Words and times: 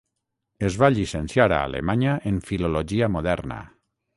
Es 0.69 0.77
va 0.83 0.89
llicenciar 0.95 1.45
a 1.49 1.59
Alemanya 1.67 2.17
en 2.33 2.41
filologia 2.51 3.15
moderna. 3.19 3.61